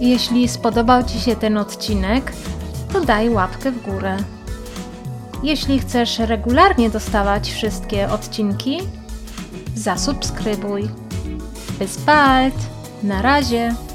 Jeśli 0.00 0.48
spodobał 0.48 1.04
Ci 1.04 1.20
się 1.20 1.36
ten 1.36 1.56
odcinek, 1.56 2.32
to 2.92 3.00
daj 3.00 3.30
łapkę 3.30 3.72
w 3.72 3.82
górę. 3.82 4.16
Jeśli 5.42 5.78
chcesz 5.78 6.18
regularnie 6.18 6.90
dostawać 6.90 7.50
wszystkie 7.50 8.10
odcinki, 8.10 8.78
zasubskrybuj. 9.74 10.88
Bis 11.78 11.96
bald! 11.96 12.54
Na 13.02 13.22
razie! 13.22 13.87